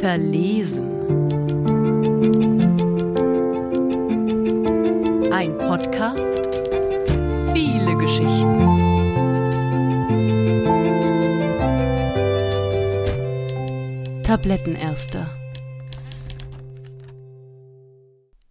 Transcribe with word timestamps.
Verlesen. 0.00 0.90
Ein 5.30 5.58
Podcast. 5.58 6.48
Viele 7.52 7.98
Geschichten. 7.98 8.64
Tablettenerster. 14.22 15.28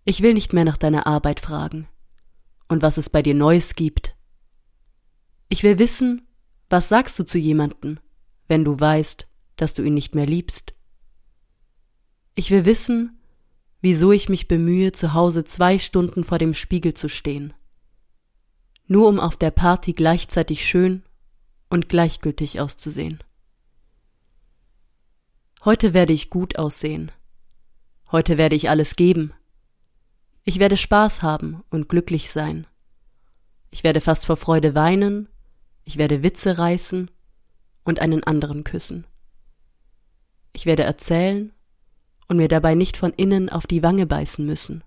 Ich 0.06 0.22
will 0.22 0.36
nicht 0.36 0.54
mehr 0.54 0.66
nach 0.66 0.78
deiner 0.78 1.08
Arbeit 1.08 1.40
fragen 1.40 1.88
und 2.68 2.84
was 2.84 2.98
es 2.98 3.10
bei 3.10 3.24
dir 3.24 3.34
Neues 3.34 3.74
gibt. 3.74 4.16
Ich 5.50 5.64
will 5.64 5.80
wissen, 5.80 6.28
was 6.74 6.90
sagst 6.90 7.20
du 7.20 7.24
zu 7.24 7.38
jemanden, 7.38 8.00
wenn 8.48 8.66
du 8.66 8.80
weißt, 8.80 9.28
dass 9.58 9.76
du 9.76 9.84
ihn 9.84 9.94
nicht 9.94 10.16
mehr 10.16 10.26
liebst. 10.26 10.74
Ich 12.34 12.50
will 12.50 12.66
wissen, 12.66 13.22
wieso 13.82 14.12
ich 14.12 14.28
mich 14.28 14.48
bemühe, 14.48 14.92
zu 14.92 15.14
Hause 15.14 15.46
zwei 15.46 15.78
Stunden 15.78 16.24
vor 16.24 16.40
dem 16.40 16.56
Spiegel 16.56 16.96
zu 16.96 17.10
stehen, 17.10 17.54
nur 18.88 19.08
um 19.08 19.20
auf 19.20 19.38
der 19.38 19.52
Party 19.52 19.94
gleichzeitig 19.94 20.66
schön 20.66 21.04
und 21.70 21.90
gleichgültig 21.90 22.60
auszusehen. 22.60 23.24
Heute 25.64 25.94
werde 25.94 26.14
ich 26.14 26.32
gut 26.32 26.58
aussehen. 26.58 27.12
Heute 28.12 28.40
werde 28.40 28.56
ich 28.56 28.72
alles 28.72 28.96
geben, 28.96 29.32
ich 30.44 30.58
werde 30.58 30.78
Spaß 30.78 31.22
haben 31.22 31.64
und 31.70 31.88
glücklich 31.88 32.32
sein. 32.32 32.66
Ich 33.70 33.84
werde 33.84 34.02
fast 34.02 34.26
vor 34.26 34.38
Freude 34.38 34.74
weinen, 34.74 35.30
ich 35.86 35.98
werde 35.98 36.24
Witze 36.24 36.58
reißen 36.58 37.12
und 37.84 38.00
einen 38.00 38.24
anderen 38.24 38.64
küssen. 38.64 39.06
Ich 40.54 40.66
werde 40.66 40.84
erzählen 40.84 41.52
und 42.28 42.38
mir 42.38 42.48
dabei 42.48 42.76
nicht 42.76 42.98
von 42.98 43.12
innen 43.14 43.50
auf 43.50 43.68
die 43.68 43.84
Wange 43.84 44.06
beißen 44.06 44.46
müssen. 44.46 44.84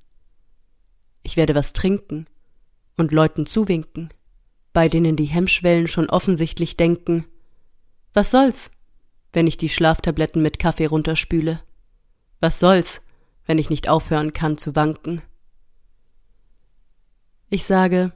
Ich 1.23 1.37
werde 1.37 1.55
was 1.55 1.73
trinken 1.73 2.27
und 2.97 3.13
Leuten 3.13 3.47
zuwinken, 3.47 4.11
bei 4.73 4.89
denen 4.89 5.17
die 5.17 5.25
Hemmschwellen 5.25 5.89
schon 5.89 6.09
offensichtlich 6.09 6.77
denken, 6.77 7.27
was 8.15 8.31
soll's, 8.31 8.71
wenn 9.33 9.47
ich 9.47 9.59
die 9.59 9.69
Schlaftabletten 9.69 10.41
mit 10.41 10.59
Kaffee 10.59 10.87
runterspüle? 10.87 11.61
Was 12.41 12.59
soll's, 12.59 13.03
wenn 13.45 13.59
ich 13.59 13.69
nicht 13.69 13.89
aufhören 13.89 14.33
kann 14.33 14.57
zu 14.57 14.75
wanken? 14.75 15.21
Ich 17.51 17.65
sage, 17.65 18.13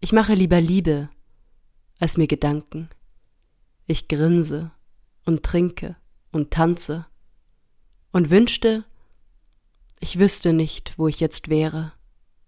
ich 0.00 0.12
mache 0.12 0.34
lieber 0.34 0.60
Liebe 0.60 1.08
als 2.00 2.16
mir 2.16 2.26
Gedanken. 2.26 2.88
Ich 3.86 4.08
grinse 4.08 4.72
und 5.24 5.44
trinke 5.44 5.96
und 6.32 6.50
tanze 6.50 7.06
und 8.10 8.30
wünschte, 8.30 8.84
ich 10.00 10.18
wüsste 10.18 10.52
nicht, 10.52 10.98
wo 10.98 11.06
ich 11.06 11.20
jetzt 11.20 11.48
wäre, 11.48 11.92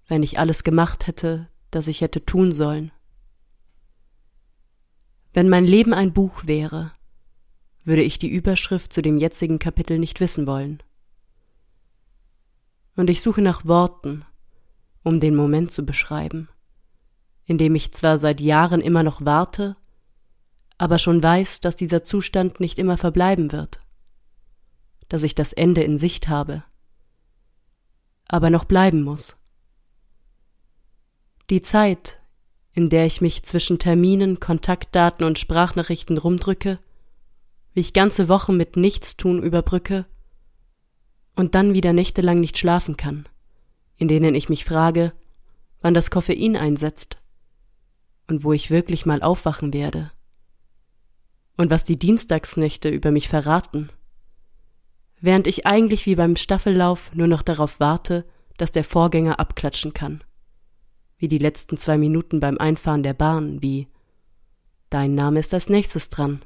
wenn 0.08 0.22
ich 0.22 0.38
alles 0.38 0.64
gemacht 0.64 1.06
hätte, 1.06 1.48
das 1.70 1.86
ich 1.86 2.00
hätte 2.00 2.24
tun 2.24 2.52
sollen. 2.52 2.90
Wenn 5.34 5.48
mein 5.48 5.64
Leben 5.64 5.94
ein 5.94 6.12
Buch 6.12 6.46
wäre, 6.46 6.92
würde 7.84 8.02
ich 8.02 8.18
die 8.18 8.28
Überschrift 8.28 8.92
zu 8.92 9.02
dem 9.02 9.18
jetzigen 9.18 9.58
Kapitel 9.58 9.98
nicht 9.98 10.20
wissen 10.20 10.46
wollen. 10.46 10.82
Und 12.96 13.10
ich 13.10 13.22
suche 13.22 13.42
nach 13.42 13.64
Worten, 13.64 14.24
um 15.02 15.20
den 15.20 15.34
Moment 15.34 15.70
zu 15.70 15.84
beschreiben, 15.84 16.48
in 17.46 17.58
dem 17.58 17.74
ich 17.74 17.92
zwar 17.92 18.18
seit 18.18 18.40
Jahren 18.40 18.80
immer 18.80 19.02
noch 19.02 19.24
warte, 19.24 19.76
aber 20.78 20.98
schon 20.98 21.22
weiß, 21.22 21.60
dass 21.60 21.76
dieser 21.76 22.04
Zustand 22.04 22.60
nicht 22.60 22.78
immer 22.78 22.96
verbleiben 22.96 23.52
wird, 23.52 23.78
dass 25.08 25.22
ich 25.22 25.34
das 25.34 25.52
Ende 25.52 25.82
in 25.82 25.98
Sicht 25.98 26.28
habe, 26.28 26.64
aber 28.28 28.50
noch 28.50 28.64
bleiben 28.64 29.02
muss. 29.02 29.36
Die 31.50 31.62
Zeit, 31.62 32.18
in 32.72 32.88
der 32.88 33.06
ich 33.06 33.20
mich 33.20 33.42
zwischen 33.42 33.78
Terminen, 33.78 34.40
Kontaktdaten 34.40 35.26
und 35.26 35.38
Sprachnachrichten 35.38 36.16
rumdrücke, 36.16 36.78
wie 37.74 37.80
ich 37.80 37.92
ganze 37.92 38.28
Wochen 38.28 38.56
mit 38.56 38.76
Nichtstun 38.76 39.42
überbrücke 39.42 40.06
und 41.36 41.54
dann 41.54 41.74
wieder 41.74 41.92
nächtelang 41.92 42.40
nicht 42.40 42.58
schlafen 42.58 42.96
kann 42.96 43.26
in 44.02 44.08
denen 44.08 44.34
ich 44.34 44.48
mich 44.48 44.64
frage, 44.64 45.12
wann 45.80 45.94
das 45.94 46.10
Koffein 46.10 46.56
einsetzt 46.56 47.21
und 48.32 48.44
wo 48.44 48.54
ich 48.54 48.70
wirklich 48.70 49.04
mal 49.04 49.20
aufwachen 49.20 49.74
werde 49.74 50.10
und 51.58 51.70
was 51.70 51.84
die 51.84 51.98
Dienstagsnächte 51.98 52.88
über 52.88 53.10
mich 53.10 53.28
verraten, 53.28 53.90
während 55.20 55.46
ich 55.46 55.66
eigentlich 55.66 56.06
wie 56.06 56.14
beim 56.14 56.36
Staffellauf 56.36 57.14
nur 57.14 57.26
noch 57.26 57.42
darauf 57.42 57.78
warte, 57.78 58.24
dass 58.56 58.72
der 58.72 58.84
Vorgänger 58.84 59.38
abklatschen 59.38 59.92
kann, 59.92 60.24
wie 61.18 61.28
die 61.28 61.36
letzten 61.36 61.76
zwei 61.76 61.98
Minuten 61.98 62.40
beim 62.40 62.56
Einfahren 62.56 63.02
der 63.02 63.12
Bahn, 63.12 63.60
wie 63.60 63.88
Dein 64.88 65.14
Name 65.14 65.40
ist 65.40 65.52
als 65.52 65.68
nächstes 65.68 66.08
dran. 66.08 66.42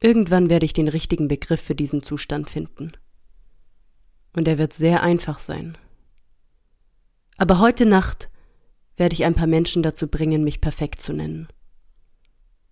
Irgendwann 0.00 0.48
werde 0.48 0.64
ich 0.64 0.72
den 0.72 0.88
richtigen 0.88 1.28
Begriff 1.28 1.60
für 1.60 1.74
diesen 1.74 2.02
Zustand 2.02 2.48
finden. 2.48 2.92
Und 4.32 4.48
er 4.48 4.56
wird 4.56 4.72
sehr 4.72 5.02
einfach 5.02 5.38
sein. 5.38 5.76
Aber 7.36 7.58
heute 7.58 7.84
Nacht 7.84 8.30
werde 8.96 9.14
ich 9.14 9.24
ein 9.24 9.34
paar 9.34 9.46
Menschen 9.46 9.82
dazu 9.82 10.08
bringen, 10.08 10.44
mich 10.44 10.60
perfekt 10.60 11.00
zu 11.02 11.12
nennen. 11.12 11.48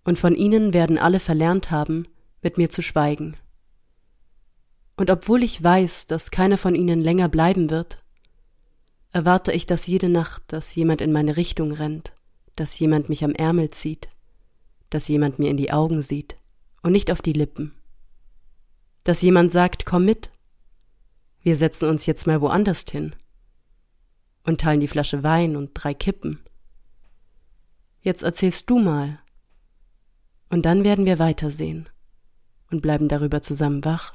Und 0.03 0.19
von 0.19 0.35
ihnen 0.35 0.73
werden 0.73 0.97
alle 0.97 1.19
verlernt 1.19 1.71
haben, 1.71 2.07
mit 2.41 2.57
mir 2.57 2.69
zu 2.69 2.81
schweigen. 2.81 3.37
Und 4.97 5.09
obwohl 5.09 5.43
ich 5.43 5.61
weiß, 5.61 6.07
dass 6.07 6.31
keiner 6.31 6.57
von 6.57 6.75
ihnen 6.75 7.01
länger 7.01 7.27
bleiben 7.27 7.69
wird, 7.69 8.03
erwarte 9.11 9.51
ich 9.51 9.65
das 9.65 9.87
jede 9.87 10.09
Nacht, 10.09 10.43
dass 10.47 10.75
jemand 10.75 11.01
in 11.01 11.11
meine 11.11 11.37
Richtung 11.37 11.71
rennt, 11.71 12.13
dass 12.55 12.77
jemand 12.79 13.09
mich 13.09 13.23
am 13.23 13.33
Ärmel 13.33 13.71
zieht, 13.71 14.09
dass 14.89 15.07
jemand 15.07 15.39
mir 15.39 15.49
in 15.49 15.57
die 15.57 15.71
Augen 15.71 16.01
sieht 16.01 16.37
und 16.81 16.91
nicht 16.91 17.11
auf 17.11 17.21
die 17.21 17.33
Lippen, 17.33 17.73
dass 19.03 19.21
jemand 19.21 19.51
sagt, 19.51 19.85
komm 19.85 20.05
mit, 20.05 20.31
wir 21.41 21.55
setzen 21.57 21.89
uns 21.89 22.05
jetzt 22.05 22.27
mal 22.27 22.41
woanders 22.41 22.85
hin 22.89 23.15
und 24.45 24.61
teilen 24.61 24.79
die 24.79 24.87
Flasche 24.87 25.23
Wein 25.23 25.55
und 25.55 25.71
drei 25.73 25.93
Kippen. 25.93 26.39
Jetzt 28.01 28.23
erzählst 28.23 28.69
du 28.69 28.79
mal. 28.79 29.19
Und 30.49 30.65
dann 30.65 30.83
werden 30.83 31.05
wir 31.05 31.19
weitersehen 31.19 31.89
und 32.71 32.81
bleiben 32.81 33.07
darüber 33.07 33.41
zusammen 33.41 33.83
wach. 33.83 34.13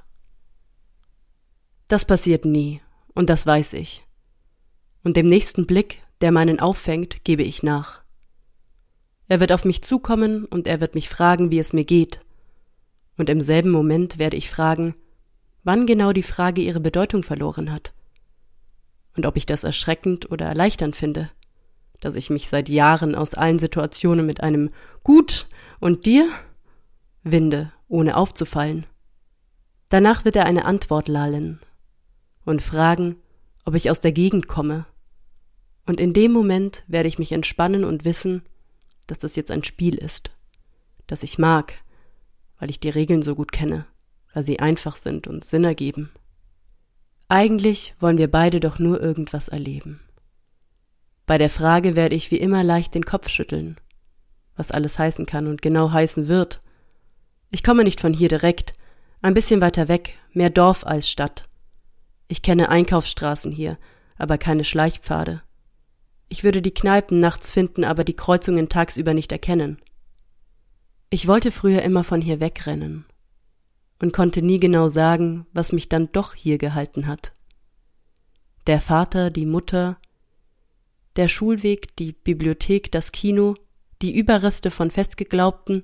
Das 1.88 2.04
passiert 2.04 2.44
nie, 2.44 2.80
und 3.14 3.28
das 3.28 3.44
weiß 3.44 3.72
ich. 3.74 4.06
Und 5.02 5.16
dem 5.16 5.28
nächsten 5.28 5.66
Blick, 5.66 6.02
der 6.20 6.30
meinen 6.30 6.60
auffängt, 6.60 7.24
gebe 7.24 7.42
ich 7.42 7.62
nach. 7.62 8.02
Er 9.26 9.40
wird 9.40 9.52
auf 9.52 9.64
mich 9.64 9.82
zukommen 9.82 10.44
und 10.44 10.68
er 10.68 10.80
wird 10.80 10.94
mich 10.94 11.08
fragen, 11.08 11.50
wie 11.50 11.58
es 11.58 11.72
mir 11.72 11.84
geht. 11.84 12.24
Und 13.16 13.28
im 13.28 13.40
selben 13.40 13.70
Moment 13.70 14.18
werde 14.18 14.36
ich 14.36 14.50
fragen, 14.50 14.94
wann 15.64 15.86
genau 15.86 16.12
die 16.12 16.22
Frage 16.22 16.62
ihre 16.62 16.80
Bedeutung 16.80 17.22
verloren 17.22 17.72
hat 17.72 17.92
und 19.16 19.26
ob 19.26 19.36
ich 19.36 19.46
das 19.46 19.64
erschreckend 19.64 20.30
oder 20.30 20.46
erleichternd 20.46 20.96
finde, 20.96 21.30
dass 22.00 22.14
ich 22.14 22.30
mich 22.30 22.48
seit 22.48 22.68
Jahren 22.68 23.14
aus 23.14 23.34
allen 23.34 23.58
Situationen 23.58 24.26
mit 24.26 24.42
einem 24.42 24.70
Gut 25.04 25.46
und 25.80 26.06
dir 26.06 26.30
winde, 27.22 27.72
ohne 27.88 28.16
aufzufallen. 28.16 28.86
Danach 29.88 30.24
wird 30.24 30.36
er 30.36 30.46
eine 30.46 30.64
Antwort 30.64 31.08
lallen 31.08 31.60
und 32.44 32.62
fragen, 32.62 33.16
ob 33.64 33.74
ich 33.74 33.90
aus 33.90 34.00
der 34.00 34.12
Gegend 34.12 34.48
komme. 34.48 34.86
Und 35.86 36.00
in 36.00 36.12
dem 36.12 36.32
Moment 36.32 36.84
werde 36.86 37.08
ich 37.08 37.18
mich 37.18 37.32
entspannen 37.32 37.84
und 37.84 38.04
wissen, 38.04 38.42
dass 39.06 39.18
das 39.18 39.36
jetzt 39.36 39.50
ein 39.50 39.64
Spiel 39.64 39.96
ist, 39.96 40.30
das 41.06 41.22
ich 41.22 41.38
mag, 41.38 41.74
weil 42.58 42.70
ich 42.70 42.78
die 42.78 42.90
Regeln 42.90 43.22
so 43.22 43.34
gut 43.34 43.50
kenne, 43.50 43.86
weil 44.32 44.44
sie 44.44 44.60
einfach 44.60 44.96
sind 44.96 45.26
und 45.26 45.44
Sinn 45.44 45.64
ergeben. 45.64 46.10
Eigentlich 47.32 47.94
wollen 48.00 48.18
wir 48.18 48.28
beide 48.28 48.58
doch 48.58 48.80
nur 48.80 49.00
irgendwas 49.00 49.46
erleben. 49.46 50.00
Bei 51.26 51.38
der 51.38 51.48
Frage 51.48 51.94
werde 51.94 52.16
ich 52.16 52.32
wie 52.32 52.38
immer 52.38 52.64
leicht 52.64 52.92
den 52.92 53.04
Kopf 53.04 53.28
schütteln, 53.28 53.76
was 54.56 54.72
alles 54.72 54.98
heißen 54.98 55.26
kann 55.26 55.46
und 55.46 55.62
genau 55.62 55.92
heißen 55.92 56.26
wird. 56.26 56.60
Ich 57.50 57.62
komme 57.62 57.84
nicht 57.84 58.00
von 58.00 58.12
hier 58.12 58.28
direkt, 58.28 58.72
ein 59.22 59.32
bisschen 59.32 59.60
weiter 59.60 59.86
weg, 59.86 60.18
mehr 60.32 60.50
Dorf 60.50 60.84
als 60.84 61.08
Stadt. 61.08 61.48
Ich 62.26 62.42
kenne 62.42 62.68
Einkaufsstraßen 62.68 63.52
hier, 63.52 63.78
aber 64.18 64.36
keine 64.36 64.64
Schleichpfade. 64.64 65.40
Ich 66.28 66.42
würde 66.42 66.60
die 66.60 66.74
Kneipen 66.74 67.20
nachts 67.20 67.52
finden, 67.52 67.84
aber 67.84 68.02
die 68.02 68.16
Kreuzungen 68.16 68.68
tagsüber 68.68 69.14
nicht 69.14 69.30
erkennen. 69.30 69.80
Ich 71.10 71.28
wollte 71.28 71.52
früher 71.52 71.82
immer 71.82 72.02
von 72.02 72.22
hier 72.22 72.40
wegrennen, 72.40 73.04
und 74.00 74.12
konnte 74.12 74.42
nie 74.42 74.58
genau 74.58 74.88
sagen, 74.88 75.46
was 75.52 75.72
mich 75.72 75.88
dann 75.88 76.10
doch 76.12 76.34
hier 76.34 76.58
gehalten 76.58 77.06
hat. 77.06 77.32
Der 78.66 78.80
Vater, 78.80 79.30
die 79.30 79.46
Mutter, 79.46 79.98
der 81.16 81.28
Schulweg, 81.28 81.96
die 81.96 82.12
Bibliothek, 82.12 82.90
das 82.92 83.12
Kino, 83.12 83.54
die 84.02 84.16
Überreste 84.16 84.70
von 84.70 84.90
Festgeglaubten, 84.90 85.82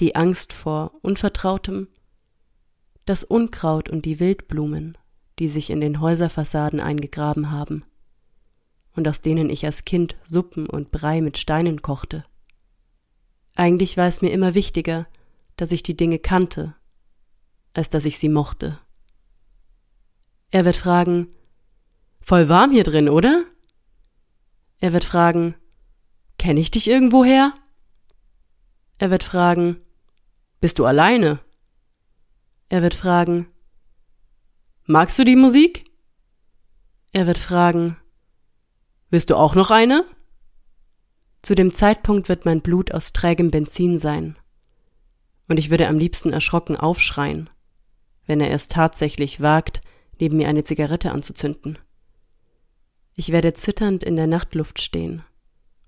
die 0.00 0.16
Angst 0.16 0.52
vor 0.52 0.92
Unvertrautem, 1.02 1.88
das 3.04 3.24
Unkraut 3.24 3.88
und 3.88 4.04
die 4.04 4.20
Wildblumen, 4.20 4.96
die 5.38 5.48
sich 5.48 5.70
in 5.70 5.80
den 5.80 6.00
Häuserfassaden 6.00 6.80
eingegraben 6.80 7.50
haben 7.50 7.84
und 8.94 9.06
aus 9.06 9.20
denen 9.20 9.48
ich 9.48 9.64
als 9.64 9.84
Kind 9.84 10.16
Suppen 10.24 10.68
und 10.68 10.90
Brei 10.90 11.20
mit 11.20 11.38
Steinen 11.38 11.82
kochte. 11.82 12.24
Eigentlich 13.54 13.96
war 13.96 14.06
es 14.06 14.22
mir 14.22 14.30
immer 14.30 14.54
wichtiger, 14.54 15.06
dass 15.56 15.72
ich 15.72 15.82
die 15.82 15.96
Dinge 15.96 16.18
kannte, 16.18 16.74
als 17.74 17.90
dass 17.90 18.04
ich 18.04 18.18
sie 18.18 18.28
mochte. 18.28 18.78
Er 20.50 20.64
wird 20.64 20.76
fragen, 20.76 21.28
voll 22.20 22.48
warm 22.48 22.70
hier 22.70 22.84
drin, 22.84 23.08
oder? 23.08 23.44
Er 24.80 24.92
wird 24.92 25.04
fragen, 25.04 25.54
kenne 26.38 26.60
ich 26.60 26.70
dich 26.70 26.88
irgendwoher? 26.88 27.54
Er 28.98 29.10
wird 29.10 29.24
fragen, 29.24 29.80
bist 30.60 30.78
du 30.78 30.86
alleine? 30.86 31.40
Er 32.68 32.82
wird 32.82 32.94
fragen, 32.94 33.48
magst 34.84 35.18
du 35.18 35.24
die 35.24 35.36
Musik? 35.36 35.84
Er 37.12 37.26
wird 37.26 37.38
fragen, 37.38 37.96
Willst 39.10 39.30
du 39.30 39.36
auch 39.36 39.54
noch 39.54 39.70
eine? 39.70 40.04
Zu 41.40 41.54
dem 41.54 41.72
Zeitpunkt 41.72 42.28
wird 42.28 42.44
mein 42.44 42.60
Blut 42.60 42.92
aus 42.92 43.14
trägem 43.14 43.50
Benzin 43.50 43.98
sein. 43.98 44.36
Und 45.48 45.58
ich 45.58 45.70
würde 45.70 45.88
am 45.88 45.96
liebsten 45.96 46.30
erschrocken 46.30 46.76
aufschreien, 46.76 47.48
wenn 48.28 48.40
er 48.40 48.52
es 48.52 48.68
tatsächlich 48.68 49.40
wagt, 49.40 49.80
neben 50.20 50.36
mir 50.36 50.46
eine 50.46 50.62
Zigarette 50.62 51.10
anzuzünden. 51.10 51.78
Ich 53.16 53.32
werde 53.32 53.54
zitternd 53.54 54.04
in 54.04 54.14
der 54.14 54.28
Nachtluft 54.28 54.80
stehen 54.80 55.24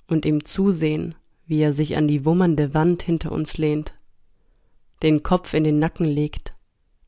und 0.09 0.27
ihm 0.27 0.45
zusehen, 0.45 1.15
wie 1.47 1.61
er 1.61 1.73
sich 1.73 1.97
an 1.97 2.09
die 2.09 2.25
wummernde 2.25 2.75
Wand 2.75 3.05
hinter 3.05 3.31
uns 3.31 3.57
lehnt, 3.57 3.95
den 5.05 5.23
Kopf 5.23 5.55
in 5.55 5.63
den 5.63 5.79
Nacken 5.79 6.07
legt 6.07 6.55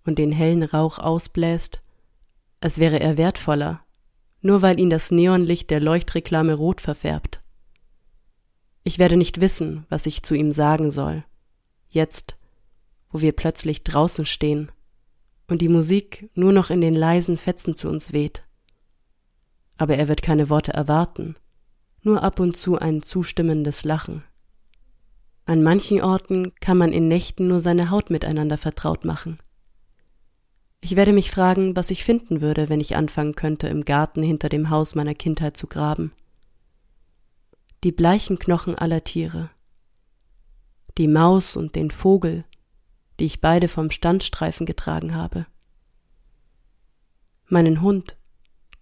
und 0.05 0.19
den 0.19 0.31
hellen 0.31 0.62
Rauch 0.62 1.00
ausbläst, 1.00 1.82
als 2.61 2.78
wäre 2.78 3.00
er 3.00 3.17
wertvoller 3.17 3.82
nur 4.43 4.61
weil 4.61 4.78
ihn 4.78 4.90
das 4.90 5.11
Neonlicht 5.11 5.70
der 5.70 5.81
Leuchtreklame 5.81 6.55
rot 6.55 6.81
verfärbt. 6.81 7.43
Ich 8.85 8.99
werde 8.99 9.17
nicht 9.17 9.40
wissen, 9.40 9.87
was 9.88 10.06
ich 10.06 10.25
zu 10.25 10.35
ihm 10.35 10.50
sagen 10.50 10.90
soll, 10.90 11.25
jetzt, 11.88 12.37
wo 13.11 13.20
wir 13.20 13.32
plötzlich 13.32 13.85
draußen 13.85 14.26
stehen 14.26 14.73
und 15.48 15.60
die 15.60 15.68
Musik 15.68 16.30
nur 16.34 16.52
noch 16.52 16.70
in 16.70 16.80
den 16.80 16.94
leisen 16.94 17.36
Fetzen 17.36 17.74
zu 17.74 17.88
uns 17.88 18.12
weht. 18.12 18.44
Aber 19.76 19.96
er 19.96 20.08
wird 20.08 20.22
keine 20.22 20.48
Worte 20.48 20.72
erwarten, 20.72 21.36
nur 22.02 22.22
ab 22.22 22.40
und 22.40 22.56
zu 22.56 22.78
ein 22.78 23.02
zustimmendes 23.02 23.84
Lachen. 23.84 24.24
An 25.44 25.62
manchen 25.62 26.00
Orten 26.00 26.52
kann 26.60 26.78
man 26.78 26.92
in 26.92 27.08
Nächten 27.08 27.48
nur 27.48 27.60
seine 27.60 27.90
Haut 27.90 28.10
miteinander 28.10 28.58
vertraut 28.58 29.04
machen. 29.04 29.38
Ich 30.80 30.96
werde 30.96 31.12
mich 31.12 31.30
fragen, 31.30 31.76
was 31.76 31.90
ich 31.90 32.04
finden 32.04 32.40
würde, 32.40 32.68
wenn 32.68 32.80
ich 32.80 32.96
anfangen 32.96 33.34
könnte, 33.34 33.68
im 33.68 33.84
Garten 33.84 34.22
hinter 34.22 34.48
dem 34.48 34.70
Haus 34.70 34.94
meiner 34.94 35.14
Kindheit 35.14 35.56
zu 35.56 35.66
graben. 35.66 36.12
Die 37.84 37.92
bleichen 37.92 38.38
Knochen 38.38 38.76
aller 38.76 39.04
Tiere. 39.04 39.50
Die 40.98 41.08
Maus 41.08 41.56
und 41.56 41.74
den 41.74 41.90
Vogel, 41.90 42.44
die 43.22 43.26
ich 43.26 43.40
beide 43.40 43.69
vom 43.69 43.92
Standstreifen 43.92 44.66
getragen 44.66 45.14
habe. 45.14 45.46
Meinen 47.46 47.80
Hund, 47.80 48.16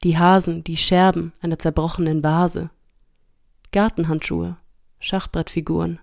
die 0.02 0.16
Hasen, 0.16 0.64
die 0.64 0.78
Scherben 0.78 1.34
einer 1.42 1.58
zerbrochenen 1.58 2.24
Vase. 2.24 2.70
Gartenhandschuhe, 3.70 4.56
Schachbrettfiguren, 4.98 6.00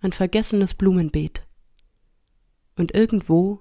ein 0.00 0.12
vergessenes 0.12 0.74
Blumenbeet. 0.74 1.46
Und 2.74 2.92
irgendwo 2.92 3.60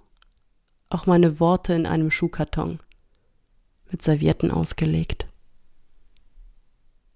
auch 0.90 1.06
meine 1.06 1.40
Worte 1.40 1.74
in 1.74 1.86
einem 1.86 2.10
Schuhkarton, 2.10 2.80
mit 3.92 4.02
Servietten 4.02 4.50
ausgelegt. 4.50 5.28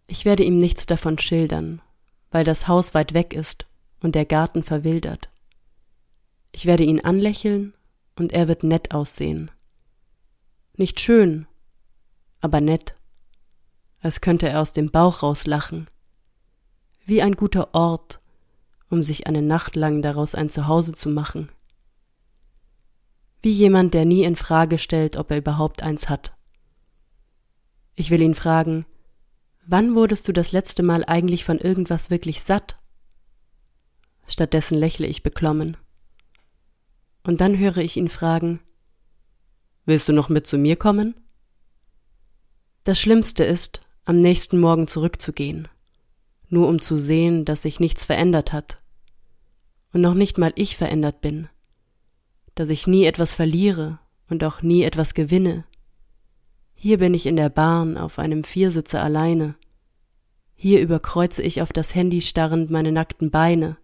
Ich 0.06 0.26
werde 0.26 0.44
ihm 0.44 0.60
nichts 0.60 0.86
davon 0.86 1.18
schildern, 1.18 1.82
weil 2.30 2.44
das 2.44 2.68
Haus 2.68 2.94
weit 2.94 3.16
weg 3.16 3.34
ist 3.34 3.66
und 4.00 4.14
der 4.14 4.26
Garten 4.26 4.62
verwildert. 4.62 5.31
Ich 6.52 6.66
werde 6.66 6.84
ihn 6.84 7.00
anlächeln 7.00 7.74
und 8.16 8.34
er 8.34 8.48
wird 8.48 8.64
nett 8.64 8.94
aussehen. 8.94 9.52
Nicht 10.76 11.00
schön, 11.00 11.48
aber 12.40 12.62
nett, 12.62 12.96
als 14.00 14.22
könnte 14.22 14.50
er 14.50 14.62
aus 14.62 14.74
dem 14.74 14.92
Bauch 14.92 15.24
rauslachen, 15.24 15.88
wie 17.06 17.22
ein 17.22 17.34
guter 17.34 17.74
Ort, 17.74 18.20
um 18.90 19.04
sich 19.04 19.28
eine 19.28 19.42
Nacht 19.42 19.76
lang 19.76 20.02
daraus 20.02 20.36
ein 20.36 20.50
Zuhause 20.50 20.94
zu 20.94 21.10
machen 21.10 21.50
wie 23.42 23.52
jemand, 23.52 23.94
der 23.94 24.06
nie 24.06 24.24
in 24.24 24.36
Frage 24.36 24.78
stellt, 24.78 25.16
ob 25.16 25.32
er 25.32 25.38
überhaupt 25.38 25.82
eins 25.82 26.10
hat. 26.10 26.34
Ich 27.96 28.12
will 28.12 28.22
ihn 28.22 28.36
fragen, 28.36 28.86
wann 29.66 29.96
wurdest 29.96 30.28
du 30.28 30.32
das 30.32 30.52
letzte 30.52 30.84
Mal 30.84 31.04
eigentlich 31.06 31.44
von 31.44 31.58
irgendwas 31.58 32.10
wirklich 32.10 32.44
satt? 32.44 32.78
Stattdessen 34.28 34.78
lächle 34.78 35.08
ich 35.08 35.24
beklommen. 35.24 35.76
Und 37.24 37.42
dann 37.42 37.58
höre 37.58 37.78
ich 37.78 37.98
ihn 37.98 38.10
fragen, 38.10 38.60
Willst 39.86 40.08
du 40.08 40.14
noch 40.14 40.30
mit 40.30 40.46
zu 40.46 40.60
mir 40.60 40.76
kommen? 40.76 41.16
Das 42.84 43.00
Schlimmste 43.00 43.44
ist, 43.44 43.82
am 44.06 44.20
nächsten 44.20 44.60
Morgen 44.60 44.88
zurückzugehen, 44.88 45.68
nur 46.50 46.68
um 46.68 46.82
zu 46.82 46.98
sehen, 46.98 47.46
dass 47.46 47.64
sich 47.64 47.80
nichts 47.80 48.04
verändert 48.04 48.54
hat. 48.54 48.78
Und 49.92 50.02
noch 50.02 50.14
nicht 50.14 50.38
mal 50.38 50.54
ich 50.56 50.78
verändert 50.78 51.22
bin 51.22 51.48
dass 52.56 52.70
ich 52.70 52.88
nie 52.88 53.06
etwas 53.06 53.34
verliere 53.34 54.00
und 54.30 54.44
auch 54.44 54.62
nie 54.62 54.84
etwas 54.84 55.14
gewinne. 55.14 55.66
Hier 56.74 56.98
bin 56.98 57.14
ich 57.14 57.26
in 57.26 57.36
der 57.36 57.50
Bahn 57.50 57.98
auf 57.98 58.20
einem 58.20 58.44
Viersitzer 58.44 59.04
alleine. 59.04 59.56
Hier 60.56 60.82
überkreuze 60.82 61.42
ich 61.42 61.62
auf 61.62 61.74
das 61.74 61.96
Handy 61.96 62.22
starrend 62.22 62.70
meine 62.70 62.92
nackten 62.92 63.32
Beine 63.32 63.78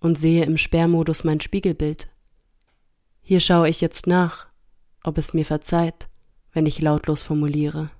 und 0.00 0.18
sehe 0.18 0.44
im 0.44 0.56
Sperrmodus 0.56 1.24
mein 1.24 1.40
Spiegelbild. 1.40 2.08
Hier 3.22 3.40
schaue 3.40 3.68
ich 3.68 3.80
jetzt 3.80 4.06
nach, 4.06 4.48
ob 5.02 5.18
es 5.18 5.34
mir 5.34 5.46
verzeiht, 5.46 6.08
wenn 6.52 6.66
ich 6.66 6.80
lautlos 6.80 7.22
formuliere. 7.22 7.90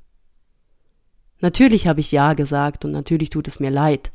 Natürlich 1.41 1.87
habe 1.87 2.01
ich 2.01 2.13
Ja 2.13 2.35
gesagt 2.35 2.85
und 2.85 2.93
natürlich 2.93 3.31
tut 3.31 3.49
es 3.49 3.59
mir 3.59 3.71
leid. 3.71 4.13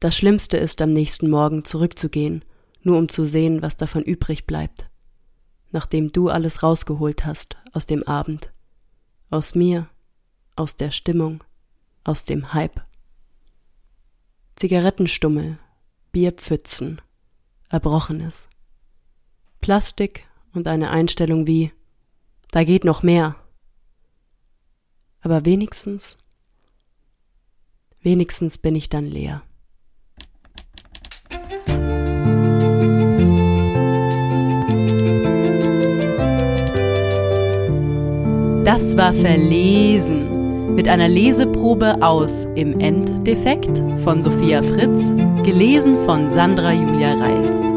Das 0.00 0.16
Schlimmste 0.16 0.56
ist, 0.56 0.82
am 0.82 0.90
nächsten 0.90 1.30
Morgen 1.30 1.64
zurückzugehen 1.64 2.44
nur 2.82 2.98
um 2.98 3.08
zu 3.08 3.24
sehen, 3.24 3.62
was 3.62 3.76
davon 3.76 4.02
übrig 4.02 4.46
bleibt, 4.46 4.90
nachdem 5.70 6.12
du 6.12 6.28
alles 6.28 6.62
rausgeholt 6.62 7.24
hast 7.24 7.56
aus 7.72 7.86
dem 7.86 8.02
Abend, 8.04 8.52
aus 9.30 9.54
mir, 9.54 9.88
aus 10.56 10.76
der 10.76 10.90
Stimmung, 10.90 11.44
aus 12.04 12.24
dem 12.24 12.52
Hype. 12.52 12.80
Zigarettenstummel, 14.56 15.58
Bierpfützen, 16.12 17.00
Erbrochenes, 17.68 18.48
Plastik 19.60 20.26
und 20.52 20.66
eine 20.68 20.90
Einstellung 20.90 21.46
wie 21.46 21.72
da 22.50 22.64
geht 22.64 22.84
noch 22.84 23.02
mehr. 23.02 23.36
Aber 25.20 25.44
wenigstens, 25.44 26.16
wenigstens 28.00 28.58
bin 28.58 28.74
ich 28.74 28.88
dann 28.88 29.04
leer. 29.04 29.42
Das 38.64 38.96
war 38.96 39.12
Verlesen 39.12 40.74
mit 40.74 40.88
einer 40.88 41.08
Leseprobe 41.08 42.02
aus 42.02 42.44
Im 42.54 42.78
Enddefekt 42.80 43.78
von 44.04 44.22
Sophia 44.22 44.62
Fritz, 44.62 45.10
gelesen 45.42 45.96
von 46.04 46.30
Sandra 46.30 46.72
Julia 46.72 47.14
Reils. 47.14 47.67